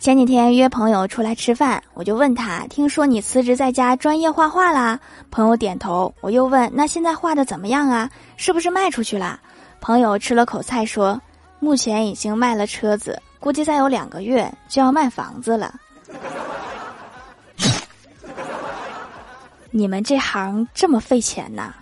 [0.00, 4.98] 前几天约朋友出来吃饭我就问他听说你辞职在家专业画画啦
[5.30, 8.10] 朋友点头我又问那现在画的怎么样啊？
[8.38, 9.38] 是不是卖出去啦
[9.78, 11.20] 朋友吃了口菜说
[11.58, 15.74] 目前已经卖了车子估计再有两个月就要卖房子了。
[19.70, 21.74] 你们这行这么费钱呐？